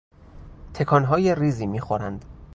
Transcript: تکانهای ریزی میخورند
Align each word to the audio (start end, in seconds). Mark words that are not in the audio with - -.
تکانهای 0.73 1.35
ریزی 1.35 1.65
میخورند 1.67 2.25